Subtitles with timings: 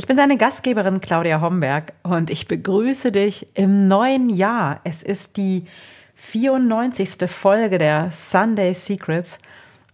[0.00, 4.80] Ich bin deine Gastgeberin Claudia Homberg und ich begrüße dich im neuen Jahr.
[4.82, 5.66] Es ist die
[6.14, 7.28] 94.
[7.28, 9.36] Folge der Sunday Secrets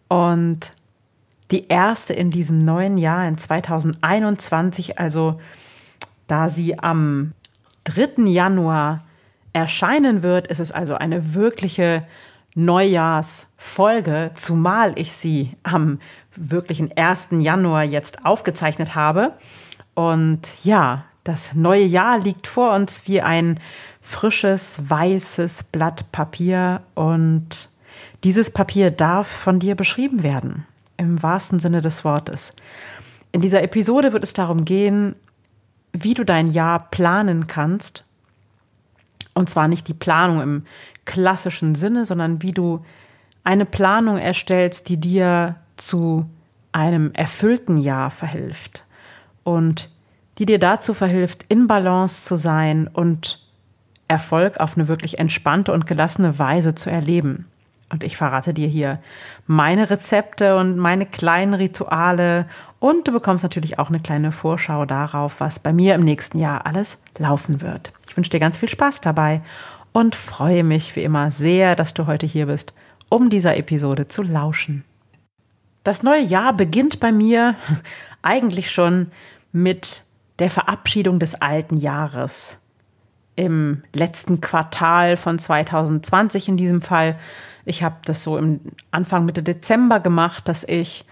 [0.07, 0.71] und
[1.51, 5.41] die erste in diesem neuen Jahr in 2021, also
[6.29, 7.33] da sie am
[7.83, 8.31] 3.
[8.31, 9.03] Januar
[9.53, 12.07] erscheinen wird, ist es also eine wirkliche
[12.55, 15.99] Neujahrsfolge, zumal ich sie am
[16.37, 17.31] wirklichen 1.
[17.41, 19.33] Januar jetzt aufgezeichnet habe.
[19.97, 23.59] Und ja, das neue Jahr liegt vor uns wie ein
[24.03, 27.71] frisches, weißes Blatt Papier und
[28.23, 30.67] dieses Papier darf von dir beschrieben werden,
[30.99, 32.53] im wahrsten Sinne des Wortes.
[33.33, 35.17] In dieser Episode wird es darum gehen,
[35.95, 38.05] wie du dein Jahr planen kannst.
[39.33, 40.65] Und zwar nicht die Planung im
[41.07, 42.85] klassischen Sinne, sondern wie du
[43.45, 46.29] eine Planung erstellst, die dir zu
[46.73, 48.86] einem erfüllten Jahr verhilft
[49.47, 49.89] und
[50.39, 53.41] die dir dazu verhilft, in Balance zu sein und
[54.09, 57.47] Erfolg auf eine wirklich entspannte und gelassene Weise zu erleben.
[57.89, 58.99] Und ich verrate dir hier
[59.47, 62.47] meine Rezepte und meine kleinen Rituale.
[62.81, 66.67] Und du bekommst natürlich auch eine kleine Vorschau darauf, was bei mir im nächsten Jahr
[66.67, 67.93] alles laufen wird.
[68.09, 69.43] Ich wünsche dir ganz viel Spaß dabei
[69.93, 72.75] und freue mich wie immer sehr, dass du heute hier bist,
[73.09, 74.85] um dieser Episode zu lauschen.
[75.85, 77.55] Das neue Jahr beginnt bei mir
[78.23, 79.13] eigentlich schon
[79.57, 80.05] mit
[80.39, 82.59] der Verabschiedung des alten Jahres.
[83.37, 87.19] Im letzten Quartal von 2020 in diesem Fall.
[87.65, 91.05] Ich habe das so im Anfang Mitte Dezember gemacht, dass ich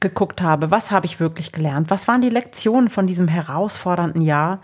[0.00, 1.90] geguckt habe, was habe ich wirklich gelernt?
[1.90, 4.60] Was waren die Lektionen von diesem herausfordernden Jahr?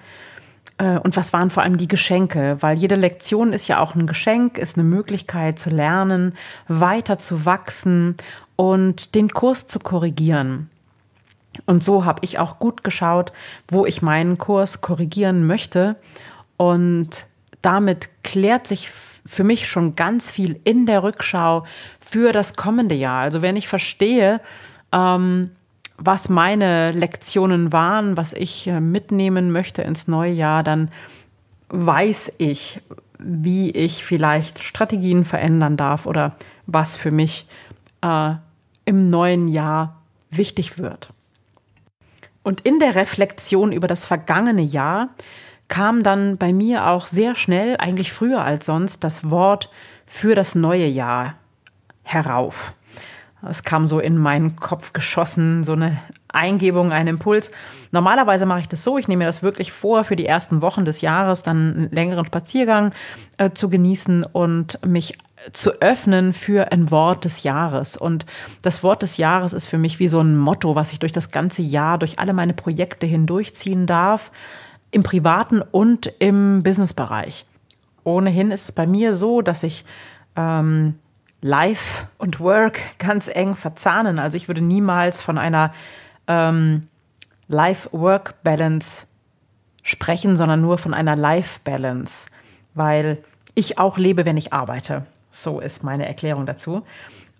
[0.78, 2.56] Äh, und was waren vor allem die Geschenke?
[2.60, 6.34] Weil jede Lektion ist ja auch ein Geschenk, ist eine Möglichkeit zu lernen,
[6.66, 8.16] weiter zu wachsen
[8.56, 10.70] und den Kurs zu korrigieren.
[11.66, 13.32] Und so habe ich auch gut geschaut,
[13.68, 15.96] wo ich meinen Kurs korrigieren möchte.
[16.56, 17.26] Und
[17.62, 21.64] damit klärt sich für mich schon ganz viel in der Rückschau
[22.00, 23.20] für das kommende Jahr.
[23.20, 24.40] Also wenn ich verstehe,
[24.92, 25.50] ähm,
[25.98, 30.90] was meine Lektionen waren, was ich äh, mitnehmen möchte ins neue Jahr, dann
[31.68, 32.80] weiß ich,
[33.18, 36.36] wie ich vielleicht Strategien verändern darf oder
[36.66, 37.48] was für mich
[38.00, 38.34] äh,
[38.84, 41.10] im neuen Jahr wichtig wird.
[42.48, 45.10] Und in der Reflexion über das vergangene Jahr
[45.68, 49.70] kam dann bei mir auch sehr schnell, eigentlich früher als sonst, das Wort
[50.06, 51.34] für das neue Jahr
[52.04, 52.72] herauf.
[53.46, 55.98] Es kam so in meinen Kopf geschossen, so eine
[56.28, 57.50] Eingebung, ein Impuls.
[57.92, 60.86] Normalerweise mache ich das so, ich nehme mir das wirklich vor, für die ersten Wochen
[60.86, 62.94] des Jahres dann einen längeren Spaziergang
[63.36, 65.18] äh, zu genießen und mich
[65.52, 67.96] zu öffnen für ein Wort des Jahres.
[67.96, 68.26] Und
[68.62, 71.30] das Wort des Jahres ist für mich wie so ein Motto, was ich durch das
[71.30, 74.30] ganze Jahr, durch alle meine Projekte hindurchziehen darf,
[74.90, 77.44] im privaten und im Businessbereich.
[78.04, 79.84] Ohnehin ist es bei mir so, dass ich
[80.36, 80.94] ähm,
[81.40, 84.18] Life und Work ganz eng verzahnen.
[84.18, 85.72] Also ich würde niemals von einer
[86.26, 86.88] ähm,
[87.48, 89.06] Life-Work-Balance
[89.82, 92.26] sprechen, sondern nur von einer Life-Balance,
[92.74, 93.18] weil
[93.54, 95.06] ich auch lebe, wenn ich arbeite.
[95.30, 96.82] So ist meine Erklärung dazu.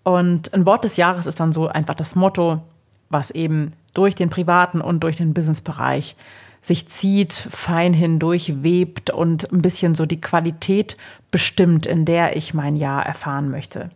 [0.03, 2.63] Und ein Wort des Jahres ist dann so einfach das Motto,
[3.11, 6.17] was eben durch den privaten und durch den Businessbereich
[6.61, 10.97] sich zieht, fein hindurch webt und ein bisschen so die Qualität
[11.31, 13.91] bestimmt, in der ich mein Jahr erfahren möchte.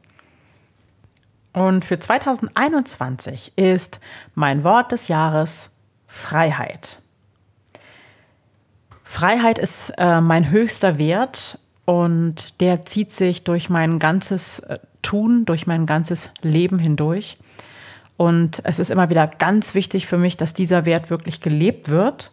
[1.53, 4.01] Und für 2021 ist
[4.35, 5.71] mein Wort des Jahres
[6.07, 7.01] Freiheit.
[9.05, 15.45] Freiheit ist äh, mein höchster Wert und der zieht sich durch mein ganzes äh, Tun,
[15.45, 17.39] durch mein ganzes Leben hindurch.
[18.17, 22.31] Und es ist immer wieder ganz wichtig für mich, dass dieser Wert wirklich gelebt wird.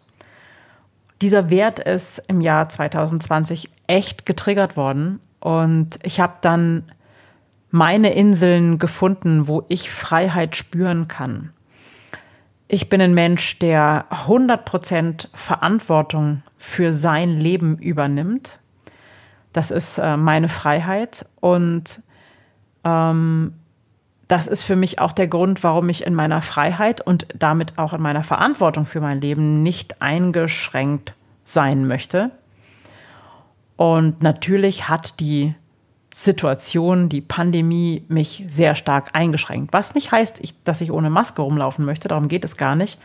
[1.22, 5.20] Dieser Wert ist im Jahr 2020 echt getriggert worden.
[5.40, 6.92] Und ich habe dann
[7.72, 11.52] meine Inseln gefunden, wo ich Freiheit spüren kann.
[12.68, 18.60] Ich bin ein Mensch, der 100% Verantwortung für sein Leben übernimmt
[19.54, 21.26] das ist äh, meine Freiheit.
[21.40, 22.02] Und
[22.84, 23.54] ähm,
[24.28, 27.94] das ist für mich auch der Grund, warum ich in meiner Freiheit und damit auch
[27.94, 31.14] in meiner Verantwortung für mein Leben nicht eingeschränkt
[31.44, 32.32] sein möchte.
[33.76, 35.56] Und natürlich hat die
[36.14, 39.74] Situation, die Pandemie mich sehr stark eingeschränkt.
[39.74, 43.00] Was nicht heißt, ich, dass ich ohne Maske rumlaufen möchte, darum geht es gar nicht,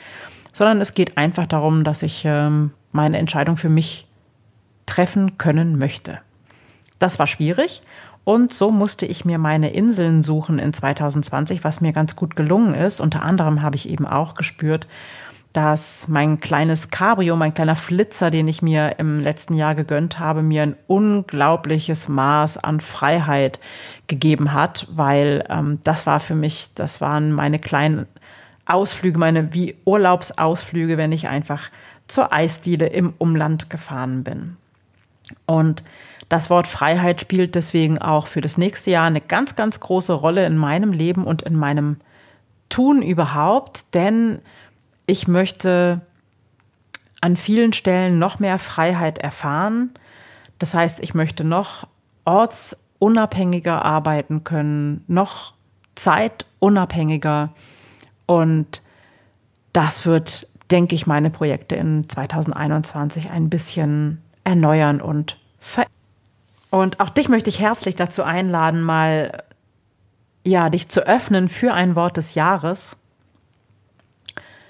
[0.53, 4.07] sondern es geht einfach darum, dass ich ähm, meine Entscheidung für mich
[4.87, 6.19] treffen können möchte.
[6.99, 7.83] Das war schwierig
[8.25, 12.75] und so musste ich mir meine Inseln suchen in 2020, was mir ganz gut gelungen
[12.75, 13.01] ist.
[13.01, 14.89] Unter anderem habe ich eben auch gespürt,
[15.53, 20.43] dass mein kleines Cabrio, mein kleiner Flitzer, den ich mir im letzten Jahr gegönnt habe,
[20.43, 23.61] mir ein unglaubliches Maß an Freiheit
[24.09, 28.07] gegeben hat, weil ähm, das war für mich, das waren meine kleinen
[28.67, 31.71] Ausflüge, meine wie Urlaubsausflüge, wenn ich einfach
[32.09, 34.57] zur Eisdiele im Umland gefahren bin.
[35.47, 35.85] Und
[36.35, 40.45] das Wort Freiheit spielt deswegen auch für das nächste Jahr eine ganz, ganz große Rolle
[40.47, 41.99] in meinem Leben und in meinem
[42.69, 44.41] Tun überhaupt, denn
[45.07, 46.01] ich möchte
[47.21, 49.91] an vielen Stellen noch mehr Freiheit erfahren.
[50.59, 51.87] Das heißt, ich möchte noch
[52.25, 55.55] ortsunabhängiger arbeiten können, noch
[55.95, 57.51] zeitunabhängiger.
[58.27, 58.83] Und
[59.73, 65.94] das wird, denke ich, meine Projekte in 2021 ein bisschen erneuern und verändern.
[66.75, 69.45] Und auch dich möchte ich herzlich dazu einladen, mal
[70.43, 72.97] ja, dich zu öffnen für ein Wort des Jahres.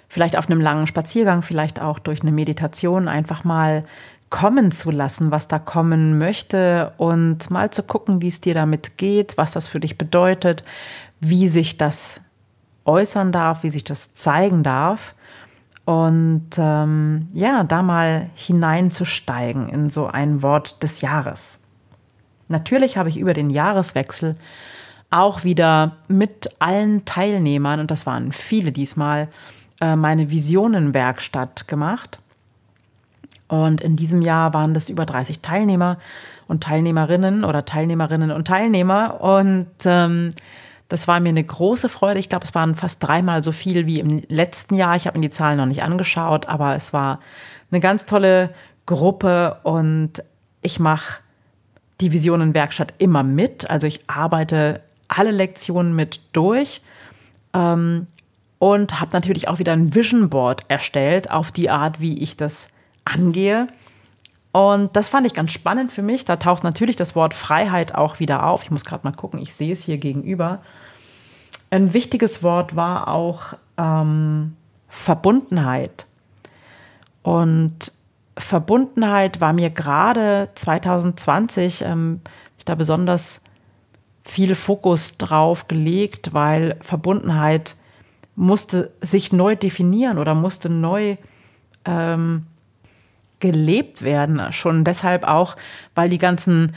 [0.07, 3.87] Vielleicht auf einem langen Spaziergang, vielleicht auch durch eine Meditation einfach mal
[4.29, 8.99] kommen zu lassen, was da kommen möchte und mal zu gucken, wie es dir damit
[8.99, 10.63] geht, was das für dich bedeutet,
[11.21, 12.21] wie sich das
[12.85, 15.15] äußern darf, wie sich das zeigen darf.
[15.87, 21.64] Und ähm, ja, da mal hineinzusteigen in so ein Wort des Jahres.
[22.55, 24.37] Natürlich habe ich über den Jahreswechsel
[25.11, 29.27] auch wieder mit allen Teilnehmern, und das waren viele diesmal,
[29.81, 32.21] äh, meine Visionenwerkstatt gemacht.
[33.49, 35.99] Und in diesem Jahr waren das über 30 Teilnehmer
[36.47, 39.21] und Teilnehmerinnen oder Teilnehmerinnen und Teilnehmer.
[39.21, 40.31] Und ähm,
[40.89, 42.21] das war mir eine große Freude.
[42.21, 44.95] Ich glaube, es waren fast dreimal so viel wie im letzten Jahr.
[44.95, 47.19] Ich habe mir die Zahlen noch nicht angeschaut, aber es war
[47.73, 48.55] eine ganz tolle
[48.87, 50.23] Gruppe und
[50.63, 51.24] ich mache
[52.01, 53.71] die Visionenwerkstatt immer mit.
[53.71, 56.81] Also ich arbeite alle Lektionen mit durch
[57.53, 58.07] ähm,
[58.59, 62.69] und habe natürlich auch wieder ein Vision Board erstellt auf die Art, wie ich das
[63.05, 63.69] angehe.
[64.53, 66.25] Und das fand ich ganz spannend für mich.
[66.25, 68.63] Da taucht natürlich das Wort Freiheit auch wieder auf.
[68.63, 70.63] Ich muss gerade mal gucken, ich sehe es hier gegenüber.
[71.71, 74.57] Ein wichtiges Wort war auch ähm,
[74.89, 76.07] Verbundenheit.
[77.23, 77.91] Und
[78.37, 82.21] Verbundenheit war mir gerade 2020, ähm,
[82.65, 83.43] da besonders
[84.25, 87.77] viel Fokus drauf gelegt, weil Verbundenheit
[88.37, 91.17] musste sich neu definieren oder musste neu
[91.85, 92.47] ähm,
[93.39, 94.53] gelebt werden.
[94.53, 95.57] Schon deshalb auch,
[95.95, 96.75] weil die ganzen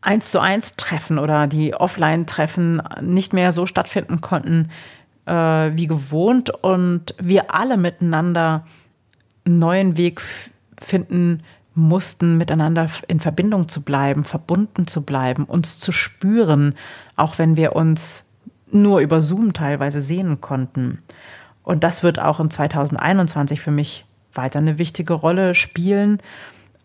[0.00, 4.70] eins zu eins Treffen oder die Offline-Treffen nicht mehr so stattfinden konnten
[5.26, 5.32] äh,
[5.76, 8.64] wie gewohnt und wir alle miteinander
[9.44, 10.22] einen neuen Weg
[10.80, 11.42] finden
[11.74, 16.74] mussten, miteinander in Verbindung zu bleiben, verbunden zu bleiben, uns zu spüren,
[17.16, 18.26] auch wenn wir uns
[18.70, 20.98] nur über Zoom teilweise sehen konnten.
[21.62, 26.18] Und das wird auch in 2021 für mich weiter eine wichtige Rolle spielen,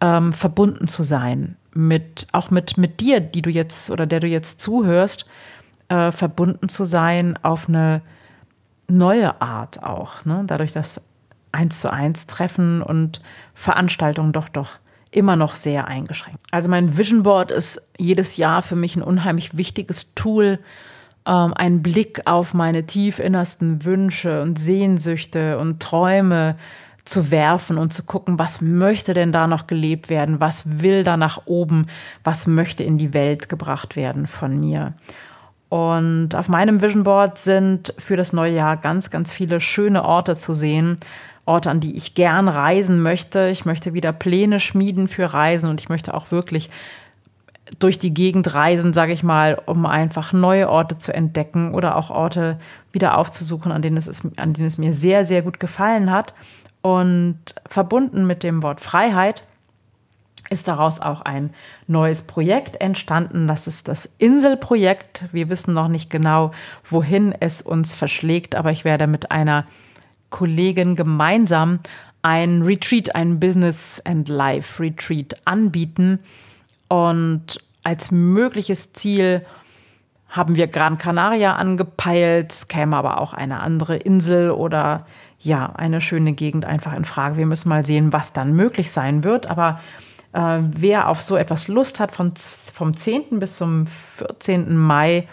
[0.02, 4.28] ähm, verbunden zu sein, mit, auch mit, mit dir, die du jetzt oder der du
[4.28, 5.26] jetzt zuhörst,
[5.90, 8.02] äh, verbunden zu sein auf eine
[8.88, 10.26] neue Art auch.
[10.26, 10.44] Ne?
[10.46, 11.02] Dadurch, dass
[11.54, 13.22] eins zu eins Treffen und
[13.54, 14.80] Veranstaltungen doch doch
[15.12, 16.42] immer noch sehr eingeschränkt.
[16.52, 20.60] Also mein Vision Board ist jedes Jahr für mich ein unheimlich wichtiges Tool,
[21.26, 26.56] ähm, einen Blick auf meine tief innersten Wünsche und Sehnsüchte und Träume
[27.06, 31.18] zu werfen und zu gucken, was möchte denn da noch gelebt werden, was will da
[31.18, 31.88] nach oben,
[32.24, 34.94] was möchte in die Welt gebracht werden von mir.
[35.68, 40.36] Und auf meinem Vision Board sind für das neue Jahr ganz, ganz viele schöne Orte
[40.36, 40.98] zu sehen,
[41.46, 43.50] Orte, an die ich gern reisen möchte.
[43.50, 46.70] Ich möchte wieder Pläne schmieden für Reisen und ich möchte auch wirklich
[47.80, 52.10] durch die Gegend reisen, sage ich mal, um einfach neue Orte zu entdecken oder auch
[52.10, 52.60] Orte
[52.92, 56.34] wieder aufzusuchen, an denen, es an denen es mir sehr, sehr gut gefallen hat.
[56.82, 59.44] Und verbunden mit dem Wort Freiheit
[60.50, 61.52] ist daraus auch ein
[61.88, 63.48] neues Projekt entstanden.
[63.48, 65.26] Das ist das Inselprojekt.
[65.32, 66.52] Wir wissen noch nicht genau,
[66.84, 69.66] wohin es uns verschlägt, aber ich werde mit einer
[70.34, 71.80] Kollegin gemeinsam
[72.24, 76.20] ein Retreat, ein Business and Life Retreat anbieten.
[76.88, 79.46] Und als mögliches Ziel
[80.30, 85.06] haben wir Gran Canaria angepeilt, es käme aber auch eine andere Insel oder
[85.40, 87.38] ja, eine schöne Gegend einfach in Frage.
[87.38, 89.52] Wir müssen mal sehen, was dann möglich sein wird.
[89.52, 89.80] Aber
[90.32, 93.40] äh, wer auf so etwas Lust hat, von, vom 10.
[93.40, 94.76] bis zum 14.
[94.76, 95.28] Mai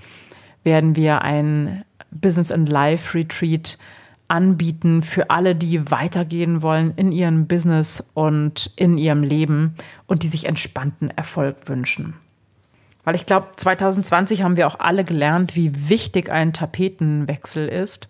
[0.64, 3.78] werden wir ein Business and Life Retreat
[4.30, 9.74] anbieten für alle, die weitergehen wollen in ihrem Business und in ihrem Leben
[10.06, 12.14] und die sich entspannten Erfolg wünschen.
[13.04, 18.08] Weil ich glaube, 2020 haben wir auch alle gelernt, wie wichtig ein Tapetenwechsel ist.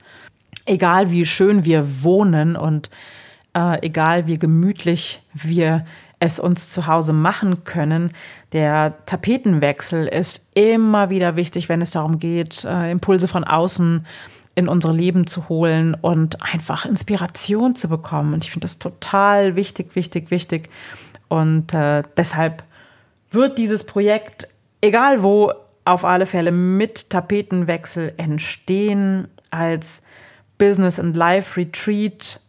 [0.66, 2.90] Egal wie schön wir wohnen und
[3.54, 5.86] äh, egal wie gemütlich wir
[6.18, 8.12] es uns zu Hause machen können.
[8.52, 14.06] Der Tapetenwechsel ist immer wieder wichtig, wenn es darum geht, äh, Impulse von außen
[14.54, 18.34] in unsere Leben zu holen und einfach Inspiration zu bekommen.
[18.34, 20.68] Und ich finde das total wichtig, wichtig, wichtig.
[21.28, 22.64] Und äh, deshalb
[23.30, 24.48] wird dieses Projekt,
[24.80, 25.52] egal wo,
[25.84, 30.02] auf alle Fälle mit Tapetenwechsel entstehen als
[30.58, 32.40] Business and Life Retreat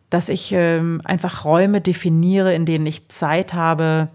[0.10, 4.10] dass ich äh, einfach Räume definiere, in denen ich Zeit habe,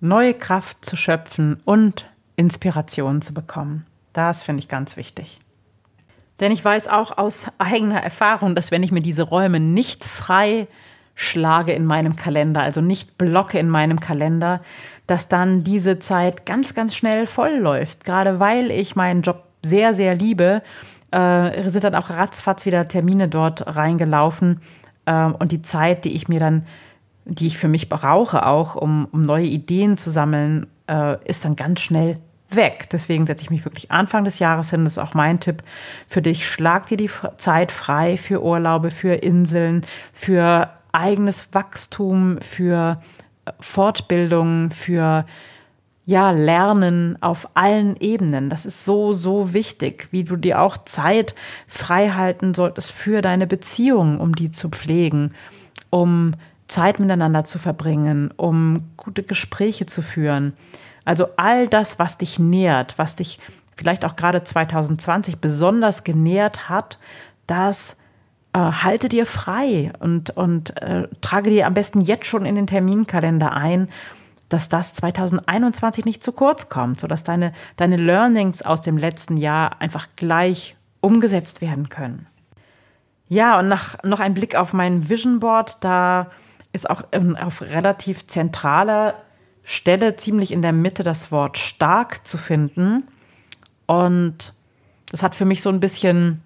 [0.00, 3.86] neue Kraft zu schöpfen und Inspiration zu bekommen.
[4.12, 5.40] Das finde ich ganz wichtig.
[6.40, 10.68] Denn ich weiß auch aus eigener Erfahrung, dass wenn ich mir diese Räume nicht frei
[11.14, 14.60] schlage in meinem Kalender, also nicht blocke in meinem Kalender,
[15.06, 18.04] dass dann diese Zeit ganz, ganz schnell voll läuft.
[18.04, 20.62] Gerade weil ich meinen Job sehr, sehr liebe,
[21.10, 24.60] äh, sind dann auch ratzfatz wieder Termine dort reingelaufen.
[25.06, 26.66] Äh, und die Zeit, die ich mir dann,
[27.24, 31.56] die ich für mich brauche, auch um, um neue Ideen zu sammeln, äh, ist dann
[31.56, 32.18] ganz schnell
[32.50, 32.88] weg.
[32.92, 34.84] Deswegen setze ich mich wirklich Anfang des Jahres hin.
[34.84, 35.62] Das ist auch mein Tipp
[36.08, 36.48] für dich.
[36.48, 43.00] Schlag dir die Zeit frei für Urlaube, für Inseln, für eigenes Wachstum, für
[43.44, 45.26] äh, Fortbildung, für
[46.06, 48.48] ja, Lernen auf allen Ebenen.
[48.48, 51.34] Das ist so, so wichtig, wie du dir auch Zeit
[51.66, 55.34] frei halten solltest für deine Beziehungen, um die zu pflegen,
[55.90, 56.34] um
[56.68, 60.52] Zeit miteinander zu verbringen, um gute Gespräche zu führen.
[61.04, 63.40] Also all das, was dich nährt, was dich
[63.76, 67.00] vielleicht auch gerade 2020 besonders genährt hat,
[67.48, 67.96] das
[68.52, 72.68] äh, halte dir frei und, und äh, trage dir am besten jetzt schon in den
[72.68, 73.88] Terminkalender ein,
[74.48, 79.80] dass das 2021 nicht zu kurz kommt, sodass deine, deine Learnings aus dem letzten Jahr
[79.80, 82.26] einfach gleich umgesetzt werden können.
[83.28, 86.30] Ja, und nach, noch ein Blick auf mein Vision Board, da
[86.72, 87.02] ist auch
[87.40, 89.14] auf relativ zentraler
[89.64, 93.08] Stelle ziemlich in der Mitte das Wort stark zu finden.
[93.86, 94.52] Und
[95.10, 96.42] das hat für mich so ein bisschen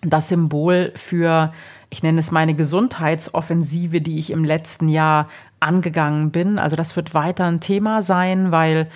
[0.00, 1.52] das Symbol für,
[1.90, 5.28] ich nenne es meine Gesundheitsoffensive, die ich im letzten Jahr
[5.64, 6.58] angegangen bin.
[6.58, 8.88] Also das wird weiter ein Thema sein, weil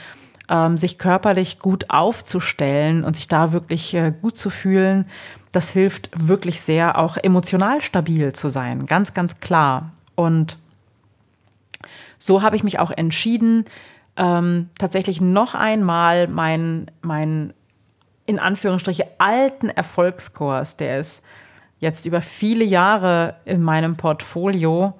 [0.48, 5.06] ähm, sich körperlich gut aufzustellen und sich da wirklich äh, gut zu fühlen,
[5.52, 8.86] das hilft wirklich sehr, auch emotional stabil zu sein.
[8.86, 9.90] Ganz, ganz klar.
[10.14, 10.56] Und
[12.18, 13.64] so habe ich mich auch entschieden,
[14.16, 17.54] ähm, tatsächlich noch einmal meinen mein,
[18.26, 21.24] in Anführungsstriche alten Erfolgskurs, der ist
[21.78, 24.97] jetzt über viele Jahre in meinem Portfolio,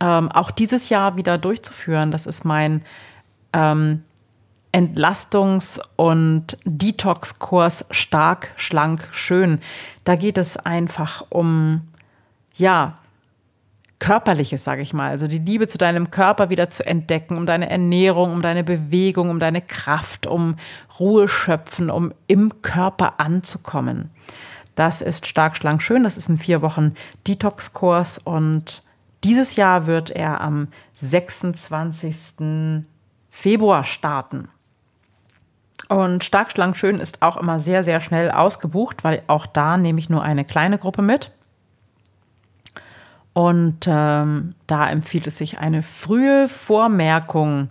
[0.00, 2.10] ähm, auch dieses Jahr wieder durchzuführen.
[2.10, 2.82] Das ist mein
[3.52, 4.02] ähm,
[4.72, 9.60] Entlastungs- und Detox-Kurs Stark, Schlank, Schön.
[10.04, 11.82] Da geht es einfach um,
[12.54, 12.98] ja,
[13.98, 15.10] Körperliches, sage ich mal.
[15.10, 19.28] Also die Liebe zu deinem Körper wieder zu entdecken, um deine Ernährung, um deine Bewegung,
[19.28, 20.56] um deine Kraft, um
[20.98, 24.10] Ruhe schöpfen, um im Körper anzukommen.
[24.74, 26.02] Das ist stark, schlank, schön.
[26.02, 26.94] Das ist ein vier Wochen
[27.26, 28.82] Detox-Kurs und
[29.24, 32.84] dieses Jahr wird er am 26.
[33.30, 34.48] Februar starten.
[35.88, 39.98] Und stark, schlank, schön ist auch immer sehr, sehr schnell ausgebucht, weil auch da nehme
[39.98, 41.32] ich nur eine kleine Gruppe mit.
[43.32, 47.70] Und ähm, da empfiehlt es sich eine frühe Vormerkung,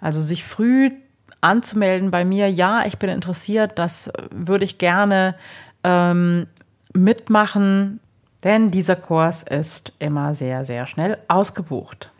[0.00, 0.90] also sich früh
[1.40, 2.50] anzumelden bei mir.
[2.50, 5.34] Ja, ich bin interessiert, das würde ich gerne
[5.84, 6.46] ähm,
[6.92, 8.00] mitmachen,
[8.44, 12.10] denn dieser Kurs ist immer sehr, sehr schnell ausgebucht.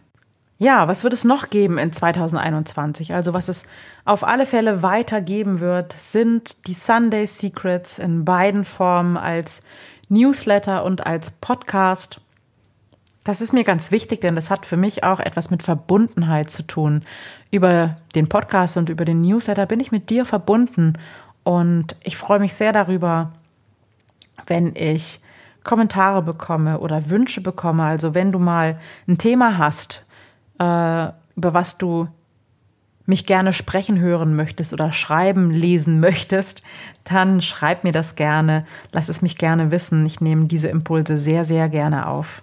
[0.60, 3.14] Ja, was wird es noch geben in 2021?
[3.14, 3.64] Also was es
[4.04, 9.62] auf alle Fälle weitergeben wird, sind die Sunday Secrets in beiden Formen als
[10.08, 12.20] Newsletter und als Podcast.
[13.22, 16.64] Das ist mir ganz wichtig, denn das hat für mich auch etwas mit Verbundenheit zu
[16.64, 17.02] tun.
[17.52, 20.94] Über den Podcast und über den Newsletter bin ich mit dir verbunden
[21.44, 23.32] und ich freue mich sehr darüber,
[24.46, 25.20] wenn ich
[25.64, 27.84] Kommentare bekomme oder Wünsche bekomme.
[27.84, 30.06] Also wenn du mal ein Thema hast,
[30.58, 32.08] äh, über was du
[33.06, 36.62] mich gerne sprechen hören möchtest oder schreiben, lesen möchtest,
[37.04, 38.66] dann schreib mir das gerne.
[38.92, 40.04] Lass es mich gerne wissen.
[40.04, 42.42] Ich nehme diese Impulse sehr, sehr gerne auf.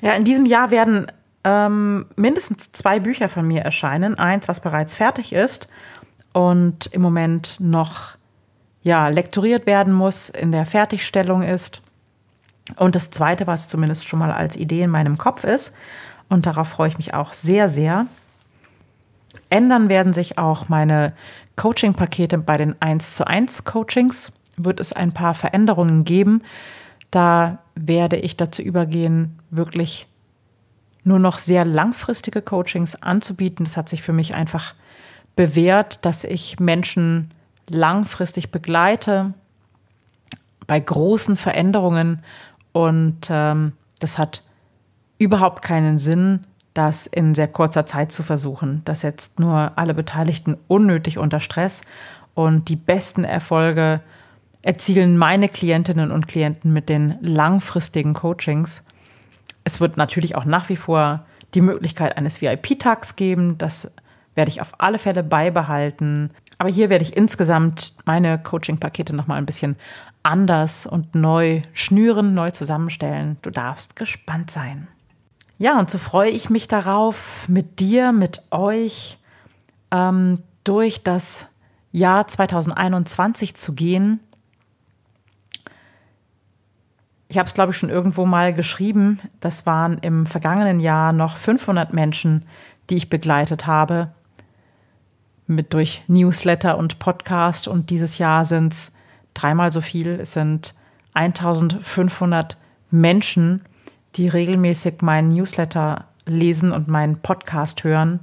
[0.00, 1.06] Ja, in diesem Jahr werden
[1.44, 4.18] ähm, mindestens zwei Bücher von mir erscheinen.
[4.18, 5.68] Eins, was bereits fertig ist
[6.32, 8.16] und im Moment noch
[8.84, 11.82] ja, lektoriert werden muss, in der Fertigstellung ist.
[12.76, 15.74] Und das zweite, was zumindest schon mal als Idee in meinem Kopf ist.
[16.28, 18.06] Und darauf freue ich mich auch sehr, sehr.
[19.50, 21.14] Ändern werden sich auch meine
[21.56, 24.32] Coaching-Pakete bei den 1 zu 1 Coachings.
[24.56, 26.42] Wird es ein paar Veränderungen geben.
[27.10, 30.06] Da werde ich dazu übergehen, wirklich
[31.04, 33.64] nur noch sehr langfristige Coachings anzubieten.
[33.64, 34.74] Das hat sich für mich einfach
[35.36, 37.30] bewährt, dass ich Menschen
[37.68, 39.34] langfristig begleite
[40.66, 42.22] bei großen Veränderungen
[42.72, 44.42] und ähm, das hat
[45.18, 46.44] überhaupt keinen Sinn,
[46.74, 48.82] das in sehr kurzer Zeit zu versuchen.
[48.84, 51.82] Das setzt nur alle Beteiligten unnötig unter Stress
[52.34, 54.00] und die besten Erfolge
[54.62, 58.84] erzielen meine Klientinnen und Klienten mit den langfristigen Coachings.
[59.62, 63.56] Es wird natürlich auch nach wie vor die Möglichkeit eines VIP-Tags geben.
[63.58, 63.94] Das
[64.34, 66.30] werde ich auf alle Fälle beibehalten.
[66.58, 69.76] Aber hier werde ich insgesamt meine Coaching-Pakete nochmal ein bisschen
[70.22, 73.36] anders und neu schnüren, neu zusammenstellen.
[73.42, 74.88] Du darfst gespannt sein.
[75.58, 79.18] Ja, und so freue ich mich darauf, mit dir, mit euch
[79.90, 81.46] ähm, durch das
[81.92, 84.20] Jahr 2021 zu gehen.
[87.28, 89.20] Ich habe es, glaube ich, schon irgendwo mal geschrieben.
[89.40, 92.46] Das waren im vergangenen Jahr noch 500 Menschen,
[92.90, 94.12] die ich begleitet habe
[95.46, 98.92] mit durch Newsletter und Podcast und dieses Jahr sind es
[99.34, 100.08] dreimal so viel.
[100.20, 100.74] Es sind
[101.14, 102.56] 1500
[102.90, 103.62] Menschen,
[104.16, 108.20] die regelmäßig meinen Newsletter lesen und meinen Podcast hören.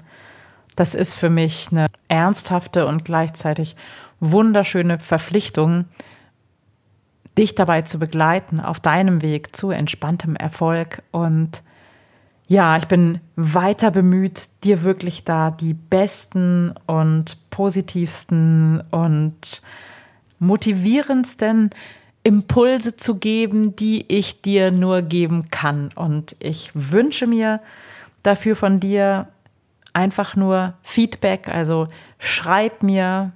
[0.75, 3.75] Das ist für mich eine ernsthafte und gleichzeitig
[4.19, 5.85] wunderschöne Verpflichtung,
[7.37, 11.61] dich dabei zu begleiten auf deinem Weg zu entspanntem Erfolg und
[12.51, 19.61] ja, ich bin weiter bemüht, dir wirklich da die besten und positivsten und
[20.37, 21.69] motivierendsten
[22.23, 25.91] Impulse zu geben, die ich dir nur geben kann.
[25.95, 27.61] Und ich wünsche mir
[28.21, 29.29] dafür von dir
[29.93, 31.47] einfach nur Feedback.
[31.47, 31.87] Also
[32.19, 33.31] schreib mir,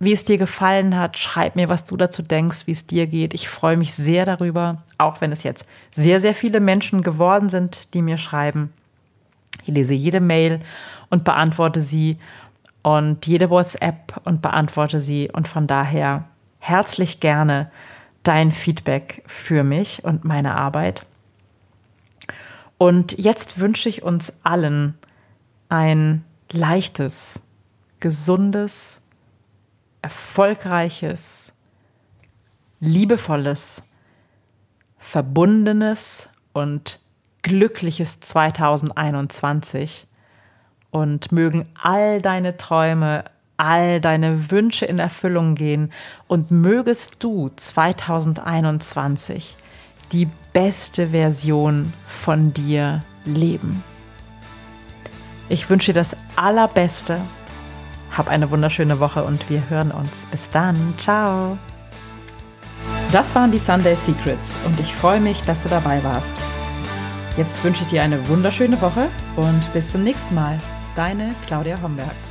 [0.00, 1.18] wie es dir gefallen hat.
[1.18, 3.34] Schreib mir, was du dazu denkst, wie es dir geht.
[3.34, 7.94] Ich freue mich sehr darüber, auch wenn es jetzt sehr, sehr viele Menschen geworden sind,
[7.94, 8.72] die mir schreiben.
[9.62, 10.60] Ich lese jede Mail
[11.10, 12.18] und beantworte sie
[12.82, 15.30] und jede WhatsApp und beantworte sie.
[15.30, 16.24] Und von daher
[16.58, 17.70] herzlich gerne
[18.22, 21.06] dein Feedback für mich und meine Arbeit.
[22.78, 24.94] Und jetzt wünsche ich uns allen
[25.68, 27.42] ein leichtes,
[28.00, 28.99] gesundes,
[30.02, 31.52] erfolgreiches,
[32.80, 33.82] liebevolles,
[34.98, 37.00] verbundenes und
[37.42, 40.06] glückliches 2021
[40.90, 43.24] und mögen all deine Träume,
[43.56, 45.92] all deine Wünsche in Erfüllung gehen.
[46.28, 49.56] Und mögest du 2021
[50.12, 53.82] die beste Version von dir leben.
[55.48, 57.20] Ich wünsche dir das Allerbeste
[58.16, 60.26] hab eine wunderschöne Woche und wir hören uns.
[60.30, 60.94] Bis dann.
[60.98, 61.58] Ciao.
[63.12, 66.36] Das waren die Sunday Secrets und ich freue mich, dass du dabei warst.
[67.36, 70.58] Jetzt wünsche ich dir eine wunderschöne Woche und bis zum nächsten Mal.
[70.94, 72.29] Deine Claudia Homberg.